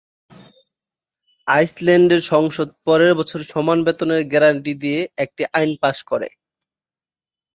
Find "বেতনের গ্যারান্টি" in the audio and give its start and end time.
3.85-4.73